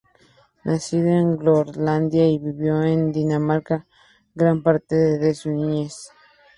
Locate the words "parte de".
4.63-5.35